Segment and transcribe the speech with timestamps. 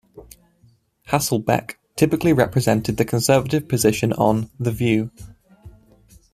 [1.09, 5.11] Hasselbeck typically represented the conservative position on "The View".